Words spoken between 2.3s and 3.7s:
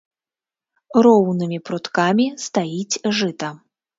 стаіць жыта.